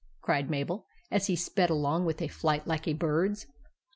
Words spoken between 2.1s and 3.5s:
a flight like a bird's.